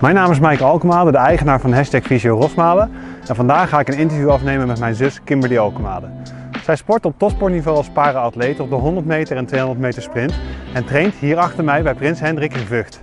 Mijn 0.00 0.14
naam 0.14 0.30
is 0.30 0.38
Mike 0.38 0.64
Alkemade, 0.64 1.10
de 1.10 1.18
eigenaar 1.18 1.60
van 1.60 1.72
hashtag 1.72 2.02
Visio 2.02 2.36
Rosmalen. 2.36 2.90
En 3.26 3.34
vandaag 3.34 3.68
ga 3.68 3.80
ik 3.80 3.88
een 3.88 3.98
interview 3.98 4.28
afnemen 4.28 4.66
met 4.66 4.78
mijn 4.78 4.94
zus 4.94 5.20
Kimberly 5.24 5.58
Alkemade. 5.58 6.06
Zij 6.64 6.76
sport 6.76 7.04
op 7.04 7.14
topsportniveau 7.18 7.76
als 7.76 7.88
para-atleet 7.88 8.60
op 8.60 8.68
de 8.68 8.74
100 8.74 9.06
meter 9.06 9.36
en 9.36 9.46
200 9.46 9.80
meter 9.80 10.02
sprint. 10.02 10.34
En 10.72 10.84
traint 10.84 11.14
hier 11.14 11.36
achter 11.36 11.64
mij 11.64 11.82
bij 11.82 11.94
Prins 11.94 12.20
Hendrik 12.20 12.54
in 12.54 12.66
Vught. 12.66 13.00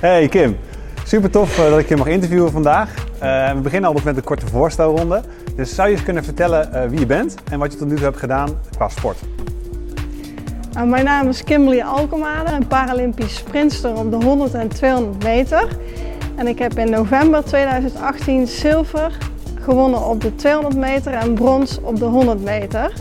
Hey 0.00 0.28
Kim, 0.28 0.56
super 1.04 1.30
tof 1.30 1.58
eh, 1.58 1.70
dat 1.70 1.78
ik 1.78 1.88
je 1.88 1.96
mag 1.96 2.06
interviewen 2.06 2.50
vandaag. 2.50 2.94
Uh, 3.22 3.52
we 3.52 3.60
beginnen 3.60 3.88
altijd 3.88 4.06
met 4.06 4.16
een 4.16 4.24
korte 4.24 4.46
voorstelronde. 4.46 5.22
Dus 5.56 5.74
zou 5.74 5.88
je 5.88 5.94
eens 5.94 6.04
kunnen 6.04 6.24
vertellen 6.24 6.70
uh, 6.74 6.90
wie 6.90 6.98
je 6.98 7.06
bent 7.06 7.34
en 7.50 7.58
wat 7.58 7.72
je 7.72 7.78
tot 7.78 7.88
nu 7.88 7.94
toe 7.94 8.04
hebt 8.04 8.18
gedaan 8.18 8.48
qua 8.76 8.88
sport? 8.88 9.18
Nou, 10.78 10.90
mijn 10.90 11.04
naam 11.04 11.28
is 11.28 11.44
Kimberly 11.44 11.80
Alkemade, 11.80 12.52
een 12.52 12.66
Paralympisch 12.66 13.36
sprinter 13.36 13.96
op 13.96 14.10
de 14.10 14.16
100 14.16 14.54
en 14.54 14.68
200 14.68 15.22
meter. 15.22 15.68
En 16.36 16.46
ik 16.46 16.58
heb 16.58 16.78
in 16.78 16.90
november 16.90 17.44
2018 17.44 18.46
zilver 18.46 19.18
gewonnen 19.60 20.06
op 20.06 20.20
de 20.20 20.34
200 20.34 20.76
meter 20.76 21.12
en 21.12 21.34
brons 21.34 21.80
op 21.80 21.96
de 21.96 22.04
100 22.04 22.42
meter. 22.44 22.92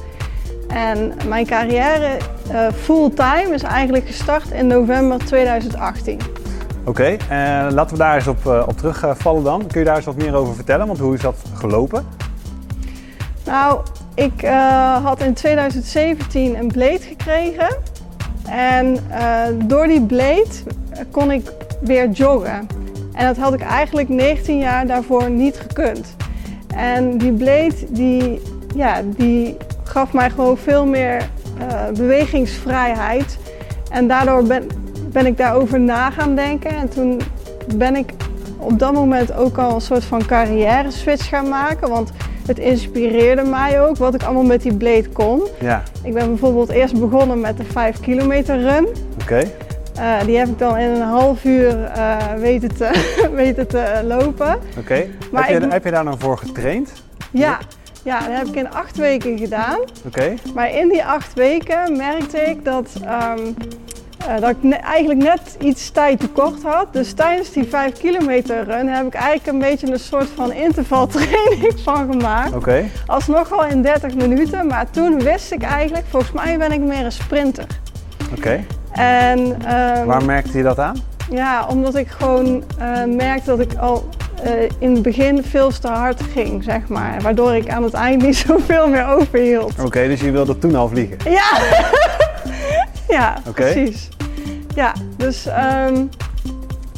En 0.67 1.13
mijn 1.27 1.45
carrière 1.45 2.17
uh, 2.51 2.67
fulltime 2.71 3.49
is 3.53 3.63
eigenlijk 3.63 4.07
gestart 4.07 4.51
in 4.51 4.67
november 4.67 5.17
2018. 5.17 6.19
Oké, 6.85 6.89
okay, 6.89 7.13
uh, 7.13 7.71
laten 7.73 7.97
we 7.97 8.03
daar 8.03 8.15
eens 8.15 8.27
op, 8.27 8.45
uh, 8.45 8.63
op 8.67 8.77
terugvallen 8.77 9.43
dan. 9.43 9.67
Kun 9.67 9.79
je 9.79 9.85
daar 9.85 9.95
eens 9.95 10.05
wat 10.05 10.17
meer 10.17 10.35
over 10.35 10.55
vertellen? 10.55 10.87
Want 10.87 10.99
hoe 10.99 11.13
is 11.13 11.21
dat 11.21 11.35
gelopen? 11.53 12.05
Nou, 13.45 13.81
ik 14.17 14.43
uh, 14.43 15.03
had 15.03 15.21
in 15.21 15.33
2017 15.33 16.57
een 16.57 16.67
bleed 16.67 17.03
gekregen. 17.03 17.77
En 18.49 18.97
uh, 19.11 19.43
door 19.65 19.87
die 19.87 20.01
bleed 20.01 20.63
kon 21.11 21.31
ik 21.31 21.51
weer 21.81 22.09
joggen. 22.09 22.67
En 23.13 23.25
dat 23.25 23.37
had 23.37 23.53
ik 23.53 23.61
eigenlijk 23.61 24.09
19 24.09 24.57
jaar 24.57 24.87
daarvoor 24.87 25.29
niet 25.29 25.57
gekund. 25.57 26.15
En 26.75 27.17
die 27.17 27.31
bleed 27.31 27.85
die, 27.89 28.41
ja, 28.75 29.01
die 29.05 29.57
gaf 29.83 30.13
mij 30.13 30.29
gewoon 30.29 30.57
veel 30.57 30.85
meer 30.85 31.29
uh, 31.59 31.87
bewegingsvrijheid. 31.93 33.37
En 33.91 34.07
daardoor 34.07 34.43
ben, 34.43 34.67
ben 35.11 35.25
ik 35.25 35.37
daarover 35.37 35.79
na 35.79 36.09
gaan 36.09 36.35
denken. 36.35 36.71
En 36.71 36.89
toen 36.89 37.21
ben 37.75 37.95
ik 37.95 38.13
op 38.57 38.79
dat 38.79 38.93
moment 38.93 39.33
ook 39.33 39.57
al 39.57 39.75
een 39.75 39.81
soort 39.81 40.03
van 40.03 40.25
carrière 40.25 40.91
switch 40.91 41.29
gaan 41.29 41.49
maken. 41.49 41.89
Want 41.89 42.11
het 42.47 42.59
inspireerde 42.59 43.43
mij 43.43 43.81
ook 43.81 43.97
wat 43.97 44.13
ik 44.13 44.23
allemaal 44.23 44.43
met 44.43 44.61
die 44.61 44.77
blade 44.77 45.09
kon. 45.09 45.47
Ja. 45.59 45.83
Ik 46.03 46.13
ben 46.13 46.27
bijvoorbeeld 46.27 46.69
eerst 46.69 46.99
begonnen 46.99 47.39
met 47.39 47.57
de 47.57 47.63
5 47.63 47.99
kilometer 47.99 48.61
run. 48.61 48.87
Oké. 48.87 49.21
Okay. 49.21 49.53
Uh, 49.97 50.25
die 50.25 50.37
heb 50.37 50.47
ik 50.47 50.59
dan 50.59 50.77
in 50.77 50.89
een 50.89 51.01
half 51.01 51.43
uur 51.43 51.77
uh, 51.77 52.33
weten, 52.37 52.75
te, 52.75 52.91
weten 53.33 53.67
te 53.67 54.01
lopen. 54.03 54.55
Oké. 54.55 54.79
Okay. 54.79 55.09
Heb, 55.31 55.61
je, 55.61 55.67
heb 55.67 55.83
je 55.83 55.91
daar 55.91 56.03
dan 56.03 56.19
voor 56.19 56.37
getraind? 56.37 56.91
Ja. 57.31 57.57
Ja, 58.03 58.19
dat 58.19 58.37
heb 58.37 58.47
ik 58.47 58.55
in 58.55 58.71
acht 58.71 58.97
weken 58.97 59.37
gedaan. 59.37 59.79
Oké. 59.79 60.07
Okay. 60.07 60.37
Maar 60.53 60.75
in 60.75 60.89
die 60.89 61.05
acht 61.05 61.33
weken 61.33 61.97
merkte 61.97 62.37
ik 62.37 62.65
dat 62.65 62.89
um, 63.37 63.55
uh, 64.27 64.39
dat 64.39 64.49
ik 64.49 64.63
ne 64.63 64.75
eigenlijk 64.75 65.19
net 65.19 65.57
iets 65.59 65.89
tijd 65.89 66.19
tekort 66.19 66.63
had. 66.63 66.93
Dus 66.93 67.13
tijdens 67.13 67.51
die 67.51 67.63
5 67.63 67.91
kilometer 67.91 68.63
run 68.63 68.87
heb 68.87 69.05
ik 69.05 69.13
eigenlijk 69.13 69.47
een 69.47 69.59
beetje 69.59 69.91
een 69.91 69.99
soort 69.99 70.27
van 70.35 70.51
intervaltraining 70.51 71.73
van 71.83 72.11
gemaakt. 72.11 72.47
Oké. 72.47 72.57
Okay. 72.57 72.91
Alsnog 73.05 73.49
wel 73.49 73.65
in 73.65 73.81
30 73.81 74.15
minuten, 74.15 74.67
maar 74.67 74.89
toen 74.89 75.23
wist 75.23 75.51
ik 75.51 75.61
eigenlijk, 75.61 76.05
volgens 76.09 76.31
mij 76.31 76.57
ben 76.57 76.71
ik 76.71 76.79
meer 76.79 77.05
een 77.05 77.11
sprinter. 77.11 77.65
Oké. 78.31 78.37
Okay. 78.37 78.65
En 78.91 79.39
um, 79.39 80.05
waar 80.05 80.25
merkte 80.25 80.57
je 80.57 80.63
dat 80.63 80.79
aan? 80.79 80.95
Ja, 81.29 81.67
omdat 81.69 81.95
ik 81.95 82.07
gewoon 82.07 82.63
uh, 82.79 83.15
merkte 83.15 83.49
dat 83.49 83.59
ik 83.59 83.73
al 83.73 84.09
uh, 84.45 84.51
in 84.79 84.93
het 84.93 85.01
begin 85.01 85.43
veel 85.43 85.69
te 85.69 85.87
hard 85.87 86.21
ging, 86.33 86.63
zeg 86.63 86.87
maar. 86.87 87.21
Waardoor 87.21 87.55
ik 87.55 87.69
aan 87.69 87.83
het 87.83 87.93
eind 87.93 88.21
niet 88.21 88.35
zoveel 88.47 88.87
meer 88.87 89.07
overhield. 89.07 89.71
Oké, 89.71 89.85
okay, 89.85 90.07
dus 90.07 90.21
je 90.21 90.31
wilde 90.31 90.57
toen 90.57 90.75
al 90.75 90.89
vliegen? 90.89 91.17
Ja! 91.31 91.49
ja, 93.07 93.37
okay. 93.47 93.73
precies. 93.73 94.09
Ja, 94.75 94.93
dus 95.17 95.45
um, 95.45 96.09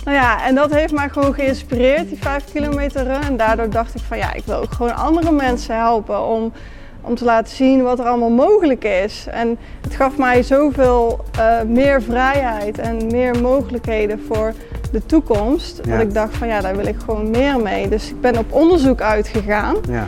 nou 0.10 0.18
ja, 0.18 0.46
en 0.46 0.56
dat 0.56 0.74
heeft 0.74 0.94
mij 0.94 1.10
gewoon 1.10 1.34
geïnspireerd, 1.34 2.08
die 2.08 2.18
5 2.18 2.44
kilometer 2.54 3.04
run. 3.04 3.22
En 3.22 3.38
daardoor 3.38 3.70
dacht 3.70 3.96
ik 3.96 4.02
van 4.02 4.18
ja, 4.18 4.34
ik 4.34 4.44
wil 4.46 4.56
ook 4.56 4.72
gewoon 4.72 4.96
andere 4.96 5.32
mensen 5.32 5.76
helpen 5.76 6.26
om, 6.26 6.54
om 7.02 7.16
te 7.16 7.24
laten 7.24 7.56
zien 7.56 7.84
wat 7.84 8.00
er 8.00 8.06
allemaal 8.06 8.30
mogelijk 8.30 8.84
is. 8.84 9.26
En 9.32 9.58
het 9.82 9.96
gaf 9.96 10.18
mij 10.18 10.44
zoveel 10.44 11.26
uh, 11.40 11.62
meer 11.62 12.02
vrijheid 12.02 12.78
en 12.78 13.08
meer 13.12 13.42
mogelijkheden 13.42 14.22
voor 14.28 14.54
de 14.92 15.06
toekomst. 15.06 15.80
Ja. 15.84 15.92
Dat 15.92 16.02
ik 16.02 16.14
dacht 16.14 16.38
van 16.38 16.48
ja, 16.48 16.62
daar 16.62 16.76
wil 16.76 16.88
ik 16.88 16.98
gewoon 17.06 17.30
meer 17.30 17.60
mee. 17.60 17.90
Dus 17.90 18.10
ik 18.10 18.22
ben 18.22 18.38
op 18.38 18.54
onderzoek 18.54 19.02
uitgegaan. 19.02 19.76
Ja. 19.90 20.06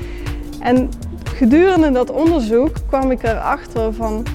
En 0.59 0.89
gedurende 1.23 1.91
dat 1.91 2.11
onderzoek 2.11 2.75
kwam 2.87 3.11
ik 3.11 3.23
erachter 3.23 3.93
van 3.93 4.25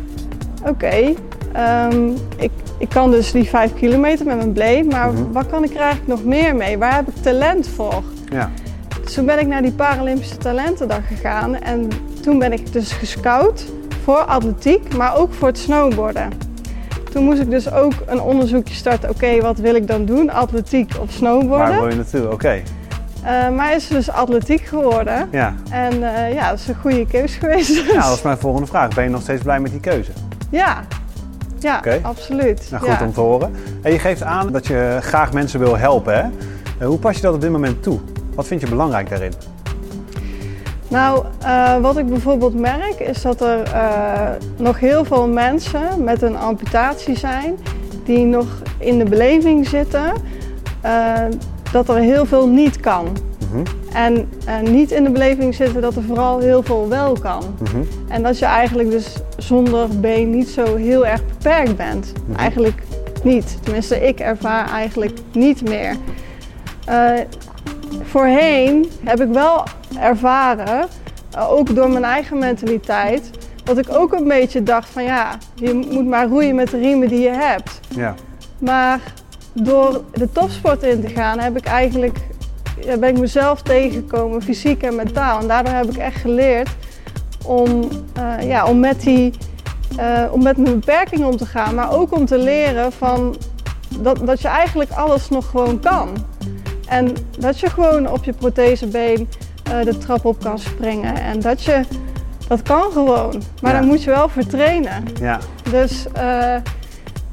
oké, 0.61 0.71
okay, 0.71 1.17
um, 1.59 2.15
ik, 2.37 2.51
ik 2.79 2.89
kan 2.89 3.11
dus 3.11 3.33
die 3.33 3.45
5 3.45 3.75
kilometer 3.75 4.27
met 4.27 4.37
mijn 4.37 4.53
blade, 4.53 4.85
maar 4.85 5.11
mm 5.11 5.17
-hmm. 5.17 5.33
wat 5.33 5.47
kan 5.47 5.65
ik 5.65 5.71
er 5.71 5.81
eigenlijk 5.81 6.09
nog 6.09 6.25
meer 6.25 6.57
mee? 6.57 6.79
Waar 6.79 6.95
heb 6.95 7.09
ik 7.09 7.23
talent 7.23 7.69
voor? 7.69 8.03
Ja. 8.31 8.51
Dus 9.05 9.15
toen 9.15 9.27
ben 9.27 9.39
ik 9.39 9.47
naar 9.47 9.63
die 9.63 9.73
Paralympische 9.73 10.37
Talentendag 10.37 11.07
gegaan 11.07 11.55
en 11.55 11.89
toen 12.23 12.39
ben 12.39 12.53
ik 12.53 12.73
dus 12.73 12.93
gescout 12.93 13.65
voor 14.03 14.19
atletiek, 14.19 14.97
maar 14.97 15.17
ook 15.17 15.35
voor 15.35 15.49
het 15.49 15.59
snowboarden. 15.59 16.31
Toen 17.13 17.25
moest 17.25 17.41
ik 17.41 17.51
dus 17.51 17.73
ook 17.73 17.93
een 18.07 18.21
onderzoekje 18.21 18.75
starten. 18.75 19.11
Oké, 19.11 19.25
okay, 19.25 19.41
wat 19.41 19.59
wil 19.59 19.75
ik 19.75 19.87
dan 19.87 20.05
doen? 20.05 20.31
Atletiek 20.31 20.93
of 21.01 21.11
snowboarden? 21.11 21.69
Waar 21.69 21.81
wil 21.81 21.89
je 21.89 21.97
naartoe? 21.97 22.25
Oké. 22.25 22.35
Okay. 22.35 22.63
Uh, 23.25 23.57
maar 23.57 23.75
is 23.75 23.89
dus 23.89 24.11
atletiek 24.11 24.61
geworden. 24.61 25.29
Ja. 25.31 25.55
En 25.71 25.95
uh, 25.95 26.35
ja, 26.35 26.51
dat 26.51 26.59
is 26.59 26.69
een 26.69 26.75
goede 26.75 27.07
keuze 27.07 27.39
geweest. 27.39 27.69
Dus. 27.69 27.93
Ja, 27.93 28.09
dat 28.09 28.17
is 28.17 28.23
mijn 28.23 28.39
volgende 28.39 28.67
vraag. 28.67 28.95
Ben 28.95 29.05
je 29.05 29.11
nog 29.11 29.23
steeds 29.23 29.43
blij 29.43 29.61
met 29.61 29.71
die 29.71 29.81
keuze? 29.81 30.11
Ja, 30.51 30.85
ja, 31.59 31.79
okay. 31.79 32.01
absoluut. 32.03 32.69
Nou, 32.71 32.83
goed 32.83 32.99
ja. 32.99 33.05
om 33.05 33.13
te 33.13 33.21
horen. 33.21 33.55
En 33.83 33.93
je 33.93 33.99
geeft 33.99 34.23
aan 34.23 34.53
dat 34.53 34.67
je 34.67 34.99
graag 35.01 35.33
mensen 35.33 35.61
wil 35.61 35.77
helpen. 35.77 36.15
Hè? 36.15 36.23
Uh, 36.81 36.87
hoe 36.87 36.99
pas 36.99 37.17
je 37.17 37.23
dat 37.23 37.35
op 37.35 37.41
dit 37.41 37.51
moment 37.51 37.83
toe? 37.83 37.99
Wat 38.35 38.47
vind 38.47 38.61
je 38.61 38.69
belangrijk 38.69 39.09
daarin? 39.09 39.33
Nou, 40.89 41.25
uh, 41.43 41.77
wat 41.77 41.99
ik 41.99 42.07
bijvoorbeeld 42.07 42.55
merk 42.55 43.01
is 43.01 43.23
dat 43.23 43.41
er 43.41 43.63
uh, 43.75 44.31
nog 44.57 44.81
heel 44.81 45.05
veel 45.05 45.29
mensen 45.29 46.05
met 46.05 46.23
een 46.23 46.37
amputatie 46.37 47.19
zijn 47.19 47.59
die 48.05 48.25
nog 48.25 48.47
in 48.79 48.99
de 48.99 49.05
beleving 49.05 49.67
zitten 49.67 50.13
dat 51.73 51.89
er 51.89 51.97
heel 51.97 52.27
veel 52.27 52.49
niet 52.49 52.81
kan. 52.81 53.05
Mm 53.05 53.49
-hmm. 53.51 53.63
En 53.97 54.29
niet 54.63 54.91
in 54.91 55.05
de 55.05 55.11
beleving 55.11 55.55
zitten 55.55 55.81
dat 55.81 55.97
er 55.97 56.03
vooral 56.03 56.39
heel 56.39 56.63
veel 56.63 56.89
wel 56.89 57.19
kan. 57.21 57.43
Mm 57.59 57.67
-hmm. 57.67 57.89
En 58.09 58.23
dat 58.23 58.39
je 58.39 58.45
eigenlijk 58.45 58.91
dus 58.91 59.17
zonder 59.37 60.01
been 60.01 60.31
niet 60.31 60.49
zo 60.49 60.77
heel 60.77 61.07
erg 61.07 61.27
beperkt 61.27 61.77
bent. 61.77 62.13
Mm 62.15 62.25
-hmm. 62.27 62.37
Eigenlijk 62.37 62.83
niet. 63.23 63.59
Tenminste, 63.63 64.07
ik 64.07 64.21
ervaar 64.21 64.71
eigenlijk 64.71 65.19
niet 65.33 65.69
meer. 65.69 65.97
Uh, 66.89 67.11
voorheen 68.03 68.91
heb 69.05 69.21
ik 69.21 69.29
wel 69.29 69.65
ervaren, 70.01 70.89
uh, 71.35 71.51
ook 71.53 71.75
door 71.75 71.91
mijn 71.91 72.05
eigen 72.05 72.39
mentaliteit, 72.39 73.31
dat 73.65 73.79
ik 73.79 73.87
ook 73.93 74.13
een 74.13 74.29
beetje 74.29 74.63
dacht 74.63 74.89
van 74.89 75.05
ja, 75.05 75.39
je 75.55 75.75
moet 75.91 76.07
maar 76.07 76.27
roeien 76.27 76.55
met 76.55 76.71
de 76.71 76.79
riemen 76.79 77.09
die 77.09 77.21
je 77.21 77.35
hebt. 77.35 77.81
Ja. 77.89 78.15
Maar 78.59 79.01
door 79.53 80.03
de 80.13 80.33
topsport 80.33 80.83
in 80.83 81.01
te 81.01 81.09
gaan 81.09 81.39
heb 81.39 81.57
ik 81.57 81.65
eigenlijk 81.65 82.19
ja, 82.81 82.97
ben 82.97 83.09
ik 83.09 83.19
mezelf 83.19 83.63
tegengekomen, 83.63 84.43
fysiek 84.43 84.83
en 84.83 84.95
mentaal. 84.97 85.41
En 85.41 85.49
daardoor 85.49 85.75
heb 85.75 85.85
ik 85.85 85.97
echt 85.97 86.21
geleerd 86.21 86.69
om, 87.45 87.89
uh, 88.19 88.49
ja, 88.49 88.67
om, 88.67 88.81
met 88.81 89.01
die, 89.01 89.33
uh, 89.99 90.23
om 90.31 90.43
met 90.43 90.57
mijn 90.57 90.81
beperkingen 90.81 91.27
om 91.29 91.37
te 91.37 91.47
gaan. 91.47 91.75
Maar 91.75 91.93
ook 91.93 92.15
om 92.15 92.27
te 92.27 92.39
leren 92.39 92.93
van 92.93 93.37
dat, 93.99 94.27
dat 94.27 94.41
je 94.41 94.49
eigenlijk 94.49 94.91
alles 94.91 95.29
nog 95.29 95.51
gewoon 95.51 95.81
kan. 95.81 96.09
En 96.89 97.13
dat 97.39 97.61
je 97.61 97.71
gewoon 97.71 98.11
op 98.11 98.25
je 98.25 98.33
prothesebeen 98.33 99.29
uh, 99.73 99.85
de 99.85 99.99
trap 99.99 100.25
op 100.25 100.41
kan 100.43 100.59
springen. 100.59 101.15
En 101.15 101.41
dat 101.41 101.63
je, 101.63 101.81
dat 102.49 102.63
kan 102.63 102.93
gewoon. 102.93 103.43
Maar 103.63 103.73
Ja. 103.73 103.79
dan 103.79 103.89
moet 103.89 104.03
je 104.03 104.11
wel 104.11 104.29
voor 104.29 104.47
trainen. 104.47 105.05
Ja. 105.21 105.39
Dus, 105.71 106.07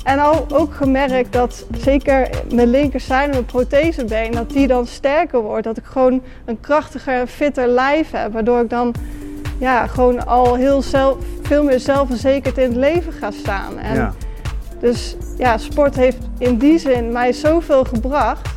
en 0.03 0.19
al 0.19 0.45
ook 0.53 0.73
gemerkt 0.73 1.33
dat 1.33 1.65
zeker 1.77 2.29
mijn 2.53 2.69
linkerzijde, 2.69 3.31
mijn 3.31 3.45
prothesebeen, 3.45 4.31
dat 4.31 4.49
die 4.49 4.67
dan 4.67 4.87
sterker 4.87 5.41
wordt. 5.41 5.63
Dat 5.63 5.77
ik 5.77 5.85
gewoon 5.85 6.21
een 6.45 6.59
krachtiger, 6.59 7.27
fitter 7.27 7.67
lijf 7.67 8.11
heb. 8.11 8.33
Waardoor 8.33 8.61
ik 8.61 8.69
dan 8.69 8.93
ja, 9.59 9.87
gewoon 9.87 10.25
al 10.25 10.55
heel 10.55 10.81
zelf, 10.81 11.17
veel 11.41 11.63
meer 11.63 11.79
zelfverzekerd 11.79 12.57
in 12.57 12.67
het 12.67 12.75
leven 12.75 13.13
ga 13.13 13.31
staan. 13.31 13.79
En 13.79 13.95
Ja. 13.95 14.13
Dus 14.79 15.15
ja, 15.37 15.57
sport 15.57 15.95
heeft 15.95 16.17
in 16.37 16.57
die 16.57 16.79
zin 16.79 17.11
mij 17.11 17.33
zoveel 17.33 17.83
gebracht. 17.83 18.49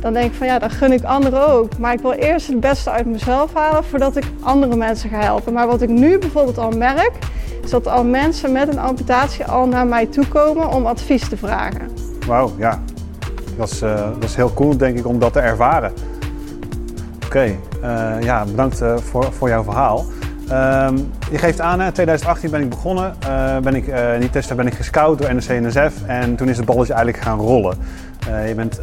Dan 0.00 0.12
denk 0.12 0.26
ik 0.30 0.34
van 0.34 0.46
ja, 0.46 0.58
dat 0.58 0.72
gun 0.72 0.92
ik 0.92 1.04
anderen 1.04 1.48
ook. 1.48 1.78
Maar 1.78 1.92
ik 1.92 2.00
wil 2.00 2.12
eerst 2.12 2.46
het 2.46 2.60
beste 2.60 2.90
uit 2.90 3.06
mezelf 3.06 3.54
halen 3.54 3.84
voordat 3.84 4.16
ik 4.16 4.24
andere 4.40 4.76
mensen 4.76 5.10
ga 5.10 5.20
helpen. 5.20 5.52
Maar 5.52 5.66
wat 5.66 5.82
ik 5.82 5.88
nu 5.88 6.18
bijvoorbeeld 6.18 6.58
al 6.58 6.70
merk, 6.70 7.12
is 7.64 7.70
dat 7.70 7.86
al 7.86 8.04
mensen 8.04 8.52
met 8.52 8.68
een 8.68 8.78
amputatie 8.78 9.44
al 9.44 9.66
naar 9.66 9.86
mij 9.86 10.06
toe 10.06 10.26
komen 10.28 10.68
om 10.68 10.86
advies 10.86 11.28
te 11.28 11.36
vragen. 11.36 11.90
Wauw, 12.26 12.52
ja. 12.58 12.82
Dat 13.56 13.70
is, 13.70 13.82
is 14.20 14.34
heel 14.34 14.52
cool 14.54 14.76
denk 14.76 14.98
ik 14.98 15.06
om 15.06 15.18
dat 15.18 15.32
te 15.32 15.40
ervaren. 15.40 15.92
Oké, 17.26 17.56
ja, 18.20 18.44
bedankt 18.44 18.82
voor, 18.94 19.32
voor 19.32 19.48
jouw 19.48 19.62
verhaal. 19.62 20.04
Ehm, 20.48 20.96
je 21.30 21.38
geeft 21.38 21.60
aan, 21.60 21.82
in 21.82 21.92
2018 21.92 22.50
ben 22.50 22.60
ik 22.60 22.68
begonnen. 22.68 23.14
Ben 23.62 23.74
ik, 23.74 23.86
in 23.86 24.20
die 24.20 24.30
testen 24.30 24.56
ben 24.56 24.66
ik 24.66 24.74
gescout 24.74 25.18
door 25.18 25.34
NRC-NSF 25.34 26.02
en 26.06 26.36
toen 26.36 26.48
is 26.48 26.56
het 26.56 26.66
balletje 26.66 26.92
eigenlijk 26.92 27.24
gaan 27.24 27.38
rollen. 27.38 27.76
Je 28.46 28.54
bent 28.54 28.80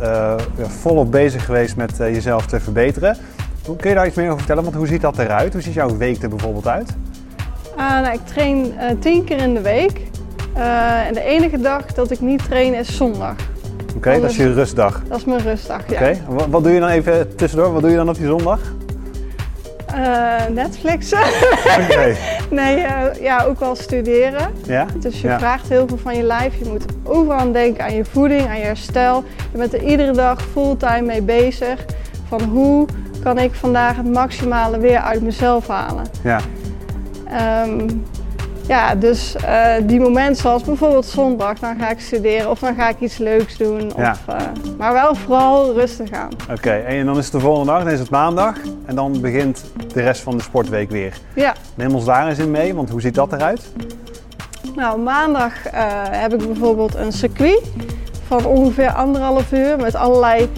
volop 0.58 1.12
bezig 1.12 1.46
geweest 1.46 1.76
met 1.76 1.98
jezelf 1.98 2.46
te 2.46 2.60
verbeteren. 2.60 3.18
Kun 3.78 3.90
je 3.90 3.96
daar 3.96 4.08
iets 4.08 4.16
meer 4.16 4.26
over 4.26 4.38
vertellen? 4.38 4.64
Want 4.64 4.76
hoe 4.76 4.88
ziet 4.88 5.02
dat 5.02 5.18
eruit? 5.18 5.54
Hoe 5.54 5.62
ziet 5.62 5.74
jouw 5.74 5.98
week 5.98 6.24
er 6.24 6.30
bijvoorbeeld 6.30 6.68
uit? 6.68 6.96
Nou, 7.78 8.14
ik 8.14 8.26
train 8.26 8.74
tien 9.00 9.24
keer 9.24 9.38
in 9.38 9.54
de 9.54 9.62
week. 9.62 10.02
en 11.08 11.14
de 11.14 11.24
enige 11.24 11.60
dag 11.60 11.86
dat 11.86 12.12
ik 12.12 12.20
niet 12.20 12.44
train 12.44 12.74
is 12.74 12.96
zondag. 12.96 13.36
Oké, 13.96 14.20
dat 14.20 14.30
is 14.30 14.38
je 14.38 14.54
rustdag? 14.54 15.02
Dat 15.08 15.18
is 15.18 15.26
mijn 15.26 15.42
rustdag, 15.42 15.82
ja. 15.90 15.96
Oké, 15.96 16.18
wat, 16.28 16.48
wat 16.48 16.64
doe 16.64 16.72
je 16.74 16.80
dan 16.80 16.90
even 16.90 17.36
tussendoor? 17.36 17.74
Wat 17.74 17.82
doe 17.82 17.92
je 17.92 17.98
dan 17.98 18.10
op 18.10 18.16
die 18.16 18.26
zondag? 18.26 18.60
Uh, 19.96 20.46
Netflixen. 20.50 21.20
nee, 22.50 22.78
uh, 22.78 23.04
ja, 23.22 23.44
ook 23.44 23.60
wel 23.60 23.76
studeren. 23.76 24.52
Ja? 24.64 24.86
Dus 25.00 25.22
je 25.22 25.36
vraagt 25.38 25.70
heel 25.70 25.88
veel 25.88 25.98
van 25.98 26.16
je 26.16 26.24
lijf. 26.24 26.56
Je 26.60 26.66
moet 26.70 26.86
overal 27.04 27.40
aan 27.40 27.52
denken 27.52 27.84
aan 27.84 27.96
je 27.96 28.06
voeding, 28.06 28.48
aan 28.48 28.58
je 28.58 28.66
herstel. 28.66 29.24
Je 29.52 29.58
bent 29.58 29.74
er 29.74 29.84
iedere 29.84 30.12
dag 30.12 30.42
fulltime 30.42 31.02
mee 31.02 31.22
bezig. 31.22 31.86
Van 32.28 32.42
hoe 32.44 32.86
kan 33.24 33.38
ik 33.38 33.54
vandaag 33.54 33.96
het 33.96 34.14
maximale 34.14 34.80
weer 34.80 35.00
uit 35.00 35.22
mezelf 35.22 35.68
halen. 35.68 36.06
Ja. 36.24 36.40
Um, 37.66 38.06
ja, 38.68 38.96
dus 38.96 39.36
uh, 39.36 39.74
die 39.84 40.00
momenten 40.00 40.36
zoals 40.36 40.64
bijvoorbeeld 40.64 41.06
zondag, 41.06 41.60
dan 41.60 41.76
ga 41.80 41.90
ik 41.90 42.00
studeren 42.00 42.50
of 42.50 42.60
dan 42.60 42.76
ga 42.76 42.90
ik 42.90 43.00
iets 43.00 43.18
leuks 43.18 43.58
doen. 43.58 43.96
Of, 43.96 44.02
uh, 44.30 44.36
maar 44.78 44.94
wel 44.94 45.16
vooral 45.16 45.74
rustig 45.74 46.12
aan. 46.12 46.30
Oké, 46.52 46.72
en 46.72 47.06
dan 47.06 47.18
is 47.18 47.24
het 47.24 47.34
de 47.34 47.40
volgende 47.40 47.72
dag, 47.72 47.84
dan 47.84 47.92
is 47.92 48.00
het 48.00 48.10
maandag 48.10 48.56
en 48.86 48.96
dan 48.96 49.22
begint 49.22 49.64
de 49.94 50.02
rest 50.02 50.22
van 50.22 50.38
de 50.38 50.44
sportweek 50.44 50.90
weer. 50.92 51.18
Ja. 51.34 51.54
Neem 51.76 51.96
ons 51.96 52.06
daar 52.06 52.28
eens 52.28 52.40
in 52.40 52.52
mee, 52.52 52.76
want 52.76 52.90
hoe 52.90 53.02
ziet 53.02 53.16
dat 53.16 53.34
eruit? 53.34 53.72
Nou, 54.76 55.00
maandag 55.00 55.54
uh, 55.66 55.72
heb 56.10 56.34
ik 56.34 56.48
bijvoorbeeld 56.48 56.96
een 56.96 57.12
circuit 57.12 57.62
van 58.28 58.46
ongeveer 58.46 58.92
anderhalf 58.92 59.52
uur 59.52 59.78
met 59.78 59.96
allerlei 59.96 60.50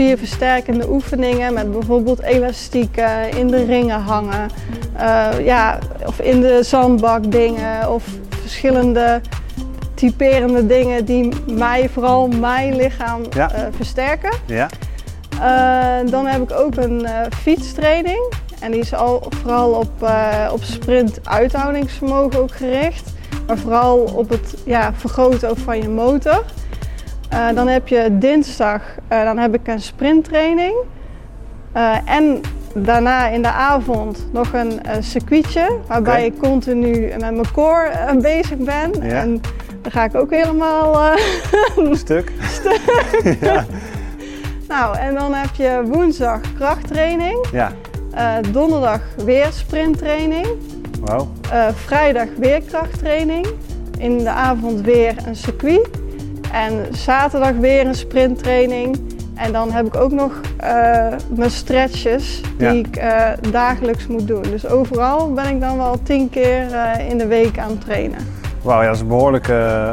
spierversterkende 0.00 0.88
oefeningen. 0.90 1.54
Met 1.54 1.72
bijvoorbeeld 1.72 2.22
elastieken, 2.22 3.30
in 3.36 3.46
de 3.46 3.64
ringen 3.64 4.00
hangen. 4.00 4.50
Uh, 4.96 5.28
ja, 5.44 5.78
of 6.06 6.20
in 6.20 6.40
de 6.40 6.62
zandbak 6.62 7.32
dingen 7.32 7.92
of 7.92 8.04
verschillende 8.40 9.20
typerende 9.94 10.66
dingen 10.66 11.04
die 11.04 11.28
mij, 11.52 11.88
vooral 11.88 12.28
mijn 12.28 12.76
lichaam 12.76 13.22
uh, 13.36 13.46
versterken. 13.70 14.32
Ja. 14.46 14.68
Uh, 15.34 16.10
dan 16.10 16.26
heb 16.26 16.42
ik 16.42 16.52
ook 16.52 16.76
een 16.76 17.06
fietstraining. 17.42 18.32
En 18.60 18.70
die 18.70 18.80
is 18.80 18.94
al, 18.94 19.22
vooral 19.42 19.70
op, 19.70 20.10
op 20.52 20.62
sprint-uithoudingsvermogen 20.62 22.40
ook 22.40 22.52
gericht. 22.52 23.12
Maar 23.46 23.58
vooral 23.58 23.98
op 23.98 24.28
het 24.28 24.54
ja, 24.64 24.92
vergroten 24.94 25.50
ook 25.50 25.58
van 25.58 25.82
je 25.82 25.88
motor. 25.88 26.44
Uh, 27.32 27.48
dan 27.54 27.68
heb 27.68 27.88
je 27.88 28.18
dinsdag, 28.18 28.82
uh, 29.12 29.24
dan 29.24 29.38
heb 29.38 29.54
ik 29.54 29.68
een 29.68 29.80
sprinttraining. 29.80 30.74
Uh, 31.76 31.96
en 32.04 32.40
daarna 32.74 33.28
in 33.28 33.42
de 33.42 33.50
avond 33.50 34.26
nog 34.32 34.52
een 34.52 34.80
circuitje 35.00 35.78
waarbij 35.86 36.14
okay. 36.14 36.24
ik 36.24 36.38
continu 36.38 37.08
met 37.08 37.20
mijn 37.20 37.52
core 37.52 37.90
bezig 38.20 38.56
ben. 38.56 38.92
Ja. 39.02 39.20
En 39.20 39.40
dan 39.82 39.92
ga 39.92 40.04
ik 40.04 40.14
ook 40.14 40.30
helemaal 40.30 41.16
stuk. 41.92 42.32
stuk. 42.40 42.80
ja. 43.40 43.64
Nou, 44.68 44.96
en 44.96 45.14
dan 45.14 45.34
heb 45.34 45.54
je 45.54 45.82
woensdag 45.86 46.40
krachttraining. 46.54 47.46
Ja. 47.52 47.72
donderdag 48.50 49.00
weer 49.24 49.48
sprinttraining. 49.50 50.46
Wow. 51.00 51.28
vrijdag 51.74 52.28
weer 52.38 52.62
krachttraining. 52.62 53.46
In 53.98 54.18
de 54.18 54.30
avond 54.30 54.80
weer 54.80 55.14
een 55.26 55.36
circuit. 55.36 55.99
En 56.52 56.86
zaterdag 56.90 57.52
weer 57.52 57.86
een 57.86 57.94
sprinttraining. 57.94 58.98
En 59.34 59.52
dan 59.52 59.72
heb 59.72 59.86
ik 59.86 59.96
ook 59.96 60.10
nog 60.10 60.32
uh, 60.64 61.06
mijn 61.28 61.50
stretches 61.50 62.40
die 62.58 62.78
ik 62.78 62.96
uh, 62.96 63.28
dagelijks 63.50 64.06
moet 64.06 64.26
doen. 64.26 64.42
Dus 64.42 64.66
overal 64.66 65.32
ben 65.32 65.48
ik 65.48 65.60
dan 65.60 65.76
wel 65.76 66.02
tien 66.02 66.30
keer 66.30 66.66
uh, 66.70 67.08
in 67.08 67.18
de 67.18 67.26
week 67.26 67.58
aan 67.58 67.70
het 67.70 67.80
trainen. 67.80 68.18
Wauw, 68.62 68.80
ja, 68.80 68.86
dat 68.86 68.94
is 68.94 69.00
een 69.00 69.08
behoorlijke 69.08 69.92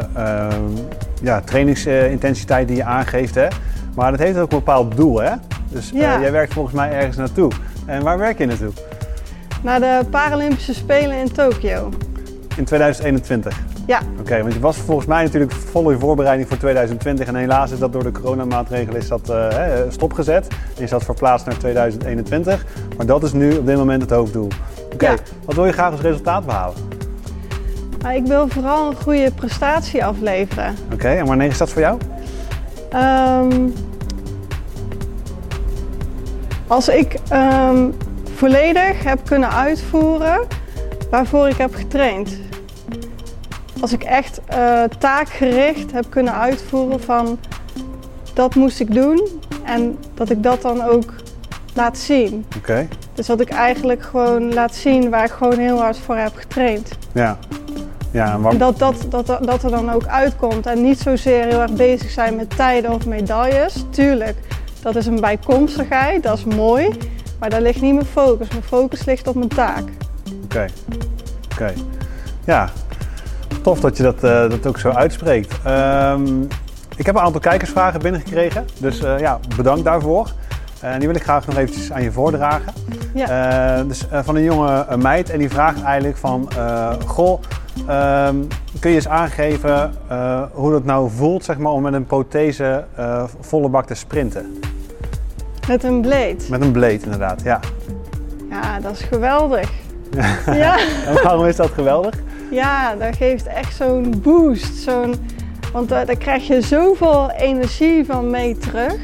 ja, 1.21 1.41
trainingsintensiteit 1.41 2.67
die 2.67 2.77
je 2.77 2.83
aangeeft. 2.83 3.35
Hè? 3.35 3.47
Maar 3.95 4.11
dat 4.11 4.19
heeft 4.19 4.37
ook 4.37 4.51
een 4.51 4.57
bepaald 4.57 4.95
doel. 4.95 5.21
Hè? 5.21 5.31
Dus 5.69 5.91
jij 5.93 6.31
werkt 6.31 6.53
volgens 6.53 6.75
mij 6.75 6.91
ergens 6.91 7.17
naartoe. 7.17 7.51
En 7.85 8.03
waar 8.03 8.17
werk 8.17 8.37
je 8.37 8.45
naartoe? 8.45 8.71
Naar 9.61 9.79
de 9.79 10.01
Paralympische 10.09 10.73
Spelen 10.73 11.17
in 11.17 11.31
Tokio. 11.31 11.89
In 12.55 12.65
2021? 12.65 13.66
Ja. 13.87 13.99
Oké, 14.19 14.41
want 14.41 14.53
je 14.53 14.59
was 14.59 14.77
volgens 14.77 15.07
mij 15.07 15.23
natuurlijk 15.23 15.51
vol 15.51 15.89
in 15.89 15.99
voorbereiding 15.99 16.47
voor 16.47 16.57
2020 16.57 17.27
en 17.27 17.35
helaas 17.35 17.71
is 17.71 17.79
dat 17.79 17.93
door 17.93 18.03
de 18.03 18.11
coronamaatregelen 18.11 19.01
is 19.01 19.07
dat, 19.07 19.29
uh, 19.29 19.47
stopgezet. 19.89 20.47
Is 20.77 20.89
dat 20.89 21.03
verplaatst 21.03 21.45
naar 21.45 21.57
2021. 21.57 22.65
Maar 22.97 23.05
dat 23.05 23.23
is 23.23 23.33
nu 23.33 23.57
op 23.57 23.65
dit 23.65 23.77
moment 23.77 24.01
het 24.01 24.11
hoofddoel. 24.11 24.47
Oké, 24.93 25.15
wat 25.45 25.55
wil 25.55 25.65
je 25.65 25.71
graag 25.71 25.91
als 25.91 26.01
resultaat 26.01 26.45
behalen? 26.45 26.75
Nou, 28.01 28.15
ik 28.15 28.25
wil 28.25 28.47
vooral 28.47 28.89
een 28.89 28.95
goede 28.95 29.31
prestatie 29.31 30.05
afleveren. 30.05 30.75
Oké, 30.93 31.09
en 31.09 31.25
wanneer 31.25 31.47
is 31.47 31.57
dat 31.57 31.69
voor 31.69 31.81
jou? 31.81 31.99
Um, 32.93 33.73
als 36.67 36.89
ik 36.89 37.19
um, 37.33 37.93
volledig 38.35 39.03
heb 39.03 39.19
kunnen 39.25 39.51
uitvoeren 39.51 40.39
waarvoor 41.09 41.47
ik 41.47 41.57
heb 41.57 41.75
getraind 41.75 42.46
als 43.81 43.93
ik 43.93 44.03
echt 44.03 44.39
uh, 44.53 44.83
taakgericht 44.83 45.91
heb 45.91 46.05
kunnen 46.09 46.33
uitvoeren 46.33 47.01
van 47.01 47.39
dat 48.33 48.55
moest 48.55 48.79
ik 48.79 48.93
doen 48.93 49.27
en 49.63 49.97
dat 50.13 50.29
ik 50.29 50.43
dat 50.43 50.61
dan 50.61 50.81
ook 50.83 51.13
laat 51.73 51.97
zien. 51.97 52.45
Oké. 52.57 52.87
Dus 53.13 53.25
dat 53.25 53.41
ik 53.41 53.49
eigenlijk 53.49 54.03
gewoon 54.03 54.53
laat 54.53 54.75
zien 54.75 55.09
waar 55.09 55.25
ik 55.25 55.31
gewoon 55.31 55.59
heel 55.59 55.79
hard 55.79 55.97
voor 55.97 56.15
heb 56.15 56.35
getraind. 56.35 56.91
Ja. 57.11 57.37
Ja, 58.11 58.33
en, 58.33 58.45
en 58.45 58.57
dat, 58.57 58.79
dat, 58.79 59.05
dat, 59.09 59.25
dat 59.25 59.63
er 59.63 59.69
dan 59.69 59.91
ook 59.91 60.05
uitkomt 60.05 60.65
en 60.65 60.81
niet 60.81 60.99
zozeer 60.99 61.45
heel 61.45 61.61
erg 61.61 61.73
bezig 61.73 62.09
zijn 62.09 62.35
met 62.35 62.55
tijden 62.55 62.91
of 62.91 63.05
medailles. 63.05 63.85
Tuurlijk, 63.89 64.37
dat 64.81 64.95
is 64.95 65.05
een 65.05 65.19
bijkomstigheid, 65.19 66.23
dat 66.23 66.37
is 66.37 66.43
mooi, 66.43 66.97
maar 67.39 67.49
daar 67.49 67.61
ligt 67.61 67.81
niet 67.81 67.93
mijn 67.93 68.05
focus. 68.05 68.47
Mijn 68.49 68.63
focus 68.63 69.05
ligt 69.05 69.27
op 69.27 69.35
mijn 69.35 69.49
taak. 69.49 69.83
Oké, 70.43 70.65
oké. 71.51 71.73
Ja, 72.45 72.69
tof 73.61 73.79
dat 73.79 73.97
je 73.97 74.03
dat, 74.03 74.23
uh, 74.23 74.49
dat 74.49 74.67
ook 74.67 74.79
zo 74.79 74.89
uitspreekt. 74.89 75.55
Um, 75.67 76.47
ik 76.95 77.05
heb 77.05 77.15
een 77.15 77.21
aantal 77.21 77.41
kijkersvragen 77.41 77.99
binnengekregen, 77.99 78.65
dus 78.79 79.01
uh, 79.01 79.19
ja, 79.19 79.39
bedankt 79.55 79.83
daarvoor. 79.83 80.31
En 80.81 80.93
uh, 80.93 80.97
die 80.97 81.07
wil 81.07 81.15
ik 81.15 81.23
graag 81.23 81.45
nog 81.45 81.57
eventjes 81.57 81.91
aan 81.91 82.03
je 82.03 82.11
voordragen. 82.11 82.73
Ja. 83.13 83.83
dus 83.83 84.05
van 84.11 84.35
een 84.35 84.43
jonge 84.43 84.97
meid 84.97 85.29
en 85.29 85.39
die 85.39 85.49
vraagt 85.49 85.83
eigenlijk 85.83 86.17
van... 86.17 86.49
Goh, 87.05 87.41
um, 87.79 88.47
kun 88.79 88.89
je 88.89 88.95
eens 88.95 89.07
aangeven 89.07 89.93
hoe 90.53 90.71
dat 90.71 90.83
nou 90.83 91.09
voelt 91.15 91.43
zeg 91.43 91.57
maar, 91.57 91.71
om 91.71 91.81
met 91.81 91.93
een 91.93 92.05
prothese 92.05 92.85
volle 93.39 93.69
bak 93.69 93.85
te 93.85 93.93
sprinten? 93.93 94.59
Met 95.67 95.83
een 95.83 96.01
blade? 96.01 96.37
Met 96.49 96.61
een 96.61 96.71
blade 96.71 96.99
inderdaad, 97.03 97.41
ja. 97.43 97.59
Ja, 98.49 98.79
dat 98.79 98.91
is 98.91 99.01
geweldig. 99.01 99.69
ja. 100.45 100.77
en 101.05 101.23
waarom 101.23 101.45
is 101.45 101.55
dat 101.55 101.69
geweldig? 101.69 102.13
Ja, 102.51 102.95
dat 102.95 103.15
geeft 103.15 103.45
echt 103.45 103.75
zo'n 103.75 104.13
boost. 104.21 104.75
Zo'n, 104.75 105.15
want 105.73 105.89
daar, 105.89 106.05
daar 106.05 106.17
krijg 106.17 106.47
je 106.47 106.61
zoveel 106.61 107.31
energie 107.31 108.05
van 108.05 108.29
mee 108.29 108.57
terug. 108.57 108.95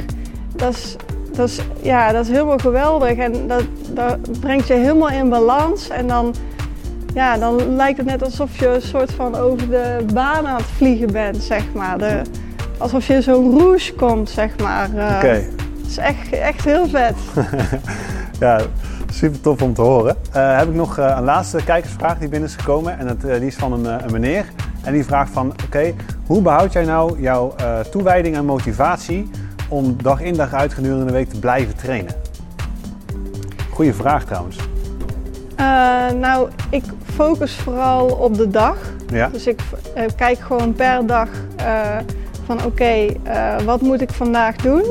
Dat 0.55 0.73
is, 0.73 0.95
dat 1.31 1.47
is, 1.49 1.59
ja, 1.81 2.11
dat 2.11 2.25
is 2.25 2.31
helemaal 2.31 2.57
geweldig. 2.57 3.17
En 3.17 3.47
dat, 3.47 3.63
dat 3.89 4.39
brengt 4.39 4.67
je 4.67 4.73
helemaal 4.73 5.09
in 5.09 5.29
balans. 5.29 5.89
En 5.89 6.07
dan, 6.07 6.35
ja, 7.13 7.37
dan 7.37 7.75
lijkt 7.75 7.97
het 7.97 8.07
net 8.07 8.23
alsof 8.23 8.59
je 8.59 8.67
een 8.67 8.81
soort 8.81 9.11
van 9.11 9.35
over 9.35 9.69
de 9.69 10.05
baan 10.13 10.47
aan 10.47 10.55
het 10.55 10.65
vliegen 10.65 11.11
bent, 11.11 11.43
zeg 11.43 11.63
maar. 11.73 11.97
De, 11.97 12.21
alsof 12.77 13.07
je 13.07 13.21
zo'n 13.21 13.59
rouge 13.59 13.93
komt, 13.93 14.29
zeg 14.29 14.57
maar. 14.57 14.89
Uh, 14.95 15.03
Oké. 15.03 15.15
Okay. 15.15 15.49
Het 15.81 15.91
is 15.91 15.97
echt, 15.97 16.29
echt 16.29 16.65
heel 16.65 16.87
vet. 16.87 17.15
ja, 18.39 18.61
Super 19.13 19.41
tof 19.41 19.61
om 19.61 19.73
te 19.73 19.81
horen. 19.81 20.15
Uh, 20.35 20.57
heb 20.57 20.67
ik 20.67 20.73
nog 20.73 20.99
uh, 20.99 21.13
een 21.17 21.23
laatste 21.23 21.63
kijkersvraag 21.63 22.17
die 22.17 22.29
binnen 22.29 22.49
is 22.49 22.55
gekomen. 22.55 22.99
En 22.99 23.07
dat, 23.07 23.23
uh, 23.25 23.33
die 23.33 23.47
is 23.47 23.55
van 23.55 23.73
een, 23.73 24.03
een, 24.03 24.11
meneer. 24.11 24.45
En 24.81 24.93
die 24.93 25.05
vraagt 25.05 25.31
van, 25.31 25.53
oké, 25.65 25.93
hoe 26.25 26.41
behoud 26.41 26.73
jij 26.73 26.83
nou 26.83 27.21
jouw 27.21 27.55
toewijding 27.91 28.35
en 28.35 28.45
motivatie 28.45 29.29
om 29.69 29.97
dag 30.03 30.21
in 30.21 30.33
dag 30.33 30.53
uit 30.53 30.73
gedurende 30.73 31.05
de 31.05 31.11
week 31.11 31.29
te 31.29 31.39
blijven 31.39 31.75
trainen? 31.75 32.15
Goeie 33.69 33.93
vraag 33.93 34.25
trouwens. 34.25 34.57
nou, 36.19 36.49
ik 36.69 36.83
focus 37.03 37.55
vooral 37.55 38.07
op 38.07 38.35
de 38.35 38.47
dag. 38.47 38.77
Ja? 39.07 39.29
Dus 39.29 39.47
ik 39.47 39.61
kijk 40.15 40.39
gewoon 40.39 40.73
per 40.73 41.05
dag 41.05 41.29
van 42.45 42.65
oké, 42.65 43.05
eh, 43.23 43.59
wat 43.65 43.81
moet 43.81 44.01
ik 44.01 44.09
vandaag 44.09 44.55
doen? 44.55 44.83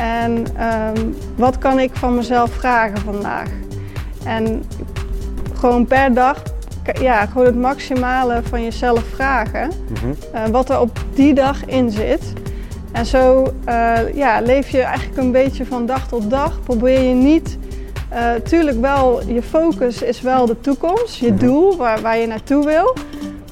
En 0.00 0.46
ehm, 0.56 1.06
wat 1.36 1.58
kan 1.58 1.78
ik 1.78 1.90
van 1.92 2.14
mezelf 2.14 2.50
vragen 2.50 2.98
vandaag? 2.98 3.48
En 4.24 4.64
gewoon 5.54 5.86
per 5.86 6.14
dag 6.14 6.42
ja, 7.00 7.26
gewoon 7.26 7.46
het 7.46 7.56
maximale 7.56 8.40
van 8.44 8.62
jezelf 8.62 9.04
vragen. 9.14 9.70
uh, 10.34 10.46
wat 10.46 10.70
er 10.70 10.80
op 10.80 11.04
die 11.14 11.34
dag 11.34 11.64
in 11.64 11.90
zit. 11.90 12.32
En 12.92 13.06
zo 13.06 13.52
uh, 13.68 14.14
ja, 14.14 14.40
leef 14.40 14.68
je 14.68 14.80
eigenlijk 14.80 15.18
een 15.18 15.32
beetje 15.32 15.66
van 15.66 15.86
dag 15.86 16.08
tot 16.08 16.30
dag. 16.30 16.62
Probeer 16.62 17.00
je 17.00 17.14
niet, 17.14 17.58
uh, 18.12 18.32
tuurlijk 18.44 18.80
wel, 18.80 19.20
je 19.26 19.42
focus 19.42 20.02
is 20.02 20.20
wel 20.20 20.46
de 20.46 20.60
toekomst, 20.60 21.14
je 21.14 21.32
mhm. 21.32 21.44
doel 21.44 21.76
waar, 21.76 22.00
waar 22.00 22.18
je 22.18 22.26
naartoe 22.26 22.64
wil. 22.64 22.96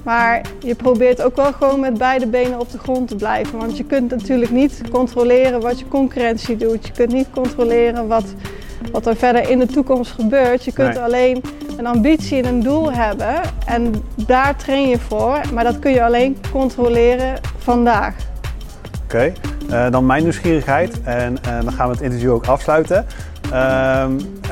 Maar 0.08 0.40
je 0.58 0.74
probeert 0.74 1.22
ook 1.22 1.36
wel 1.36 1.52
gewoon 1.52 1.80
met 1.80 1.98
beide 1.98 2.26
benen 2.26 2.60
op 2.60 2.70
de 2.70 2.78
grond 2.78 3.08
te 3.08 3.16
blijven. 3.16 3.58
Want 3.58 3.76
je 3.76 3.84
kunt 3.84 4.10
natuurlijk 4.10 4.50
niet 4.50 4.80
controleren 4.90 5.60
wat 5.60 5.78
je 5.78 5.88
concurrentie 5.88 6.56
doet. 6.56 6.86
Je 6.86 6.92
kunt 6.92 7.12
niet 7.12 7.26
controleren 7.30 8.06
wat, 8.06 8.24
wat 8.92 9.06
er 9.06 9.16
verder 9.16 9.50
in 9.50 9.58
de 9.58 9.66
toekomst 9.66 10.12
gebeurt. 10.12 10.64
Je 10.64 10.72
kunt 10.72 10.98
alleen 10.98 11.42
een 11.76 11.86
ambitie 11.86 12.42
en 12.42 12.44
een 12.44 12.62
doel 12.62 12.92
hebben 12.92 13.40
en 13.66 13.92
daar 14.26 14.56
train 14.56 14.88
je 14.88 14.98
voor. 14.98 15.40
Maar 15.52 15.64
dat 15.64 15.78
kun 15.78 15.90
je 15.90 16.04
alleen 16.04 16.36
controleren 16.52 17.40
vandaag. 17.58 18.14
Oké, 19.04 19.32
eh, 19.70 19.90
dan 19.90 20.06
mijn 20.06 20.22
nieuwsgierigheid 20.22 21.02
en 21.02 21.36
uh, 21.46 21.62
dan 21.62 21.72
gaan 21.72 21.86
we 21.86 21.94
het 21.94 22.02
interview 22.02 22.32
ook 22.32 22.46
afsluiten. 22.46 23.06
Uh, 23.52 24.04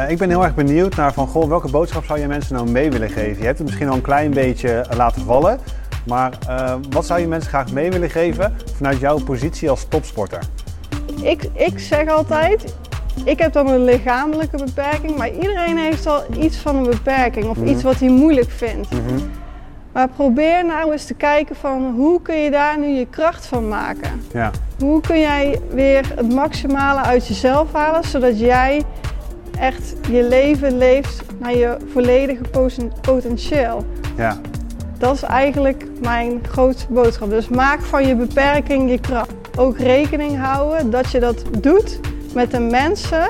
ik 0.09 0.19
ben 0.19 0.29
heel 0.29 0.45
erg 0.45 0.55
benieuwd 0.55 0.95
naar 0.95 1.13
van, 1.13 1.27
goh, 1.27 1.49
welke 1.49 1.71
boodschap 1.71 2.05
zou 2.05 2.19
je 2.19 2.27
mensen 2.27 2.55
nou 2.55 2.71
mee 2.71 2.91
willen 2.91 3.11
geven? 3.11 3.39
Je 3.39 3.45
hebt 3.45 3.59
het 3.59 3.67
misschien 3.67 3.89
al 3.89 3.95
een 3.95 4.01
klein 4.01 4.31
beetje 4.31 4.87
laten 4.97 5.23
vallen, 5.23 5.59
maar 6.07 6.33
wat 6.91 7.07
zou 7.07 7.21
je 7.21 7.27
mensen 7.27 7.49
graag 7.49 7.73
mee 7.73 7.91
willen 7.91 8.11
geven 8.11 8.57
vanuit 8.77 8.99
jouw 8.99 9.19
positie 9.19 9.71
als 9.71 9.87
topsporter? 9.89 10.43
Ik, 11.23 11.49
ik 11.53 11.79
zeg 11.79 12.09
altijd, 12.09 12.75
ik 13.25 13.39
heb 13.39 13.53
dan 13.53 13.69
een 13.69 13.85
lichamelijke 13.85 14.57
beperking, 14.57 15.17
maar 15.17 15.31
iedereen 15.31 15.79
heeft 15.79 16.07
al 16.07 16.25
iets 16.39 16.57
van 16.57 16.77
een 16.77 16.91
beperking 16.91 17.45
of 17.45 17.57
mhm. 17.57 17.67
iets 17.67 17.83
wat 17.83 17.99
hij 17.99 18.09
moeilijk 18.09 18.51
vindt. 18.51 18.91
Mhm. 18.91 19.19
Maar 19.97 20.09
probeer 20.09 20.65
nou 20.65 20.93
eens 20.93 21.05
te 21.05 21.15
kijken 21.15 21.57
van 21.57 21.93
hoe 21.95 22.23
kun 22.23 22.37
je 22.37 22.51
daar 22.51 22.79
nu 22.79 22.87
je 22.87 23.07
kracht 23.07 23.47
van 23.47 23.69
maken. 23.69 24.23
Ja. 24.33 24.51
Hoe 24.79 25.01
kun 25.01 25.21
jij 25.21 25.61
weer 25.71 26.13
het 26.15 26.35
maximale 26.35 27.01
uit 27.01 27.27
jezelf 27.27 27.73
halen, 27.73 28.05
zodat 28.05 28.39
jij 28.39 28.83
echt 29.59 29.95
je 30.11 30.23
leven 30.23 30.79
leeft 30.79 31.23
naar 31.39 31.57
je 31.57 31.77
volledige 31.93 32.43
potentieel. 33.01 33.85
Ja. 34.17 34.41
Dat 34.99 35.15
is 35.15 35.23
eigenlijk 35.23 35.87
mijn 36.01 36.41
grootste 36.49 36.93
boodschap. 36.93 37.31
Dus 37.31 37.49
maak 37.49 37.81
van 37.81 38.07
je 38.07 38.17
beperking 38.17 38.91
je 38.91 39.01
kracht. 39.01 39.33
Ook 39.59 39.79
rekening 39.79 40.39
houden 40.39 40.91
dat 40.91 41.11
je 41.11 41.21
dat 41.21 41.43
doet 41.61 42.01
met 42.35 42.51
de 42.51 42.61
mensen 42.61 43.27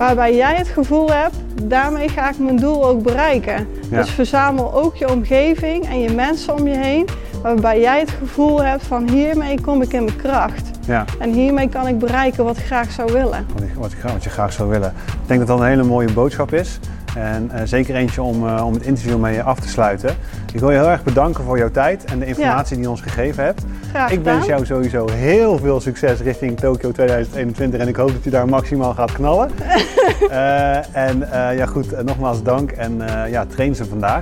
waarbij 0.00 0.34
jij 0.34 0.54
het 0.54 0.68
gevoel 0.68 1.12
hebt, 1.12 1.34
daarmee 1.62 2.08
ga 2.08 2.30
ik 2.30 2.38
mijn 2.38 2.56
doel 2.56 2.86
ook 2.86 3.02
bereiken. 3.02 3.68
Dus 3.90 4.10
verzamel 4.10 4.74
ook 4.74 4.96
je 4.96 5.10
omgeving 5.10 5.88
en 5.88 6.00
je 6.00 6.10
mensen 6.10 6.54
om 6.54 6.66
je 6.66 6.76
heen, 6.76 7.08
waarbij 7.42 7.80
jij 7.80 8.00
het 8.00 8.10
gevoel 8.10 8.62
hebt 8.62 8.86
van 8.86 9.08
hiermee 9.08 9.60
kom 9.60 9.82
ik 9.82 9.92
in 9.92 10.04
mijn 10.04 10.16
kracht. 10.16 10.70
Ja. 10.86 11.04
En 11.18 11.32
hiermee 11.32 11.68
kan 11.68 11.86
ik 11.86 11.98
bereiken 11.98 12.44
wat 12.44 12.56
ik 12.56 12.64
graag 12.64 12.90
zou 12.90 13.12
willen. 13.12 13.46
Wat, 13.76 13.92
ik, 13.92 13.98
wat 14.02 14.24
je 14.24 14.30
graag 14.30 14.52
zou 14.52 14.68
willen. 14.68 14.92
Ik 15.06 15.26
denk 15.26 15.38
dat 15.38 15.48
dat 15.48 15.60
een 15.60 15.66
hele 15.66 15.82
mooie 15.82 16.12
boodschap 16.12 16.52
is. 16.52 16.78
En 17.16 17.50
uh, 17.54 17.60
zeker 17.64 17.94
eentje 17.94 18.22
om, 18.22 18.46
uh, 18.46 18.66
om 18.66 18.74
het 18.74 18.82
interview 18.82 19.18
mee 19.18 19.42
af 19.42 19.60
te 19.60 19.68
sluiten. 19.68 20.16
Ik 20.52 20.60
wil 20.60 20.70
je 20.70 20.78
heel 20.78 20.88
erg 20.88 21.02
bedanken 21.02 21.44
voor 21.44 21.58
jouw 21.58 21.70
tijd 21.70 22.04
en 22.04 22.18
de 22.18 22.26
informatie 22.26 22.74
die 22.74 22.84
je 22.84 22.90
ons 22.90 23.00
gegeven 23.00 23.44
hebt. 23.44 23.62
Graag 23.90 24.10
ik 24.10 24.22
wens 24.22 24.46
jou 24.46 24.66
sowieso 24.66 25.08
heel 25.10 25.58
veel 25.58 25.80
succes 25.80 26.20
richting 26.20 26.58
Tokio 26.58 26.92
2021 26.92 27.80
en 27.80 27.88
ik 27.88 27.96
hoop 27.96 28.12
dat 28.12 28.24
je 28.24 28.30
daar 28.30 28.48
maximaal 28.48 28.94
gaat 28.94 29.12
knallen. 29.12 29.50
uh, 30.30 30.96
en 31.06 31.18
ja 31.56 31.66
goed, 31.66 32.04
nogmaals 32.04 32.42
dank 32.42 32.70
en 32.70 33.02
ja, 33.30 33.46
train 33.46 33.74
ze 33.74 33.84
vandaag. 33.84 34.18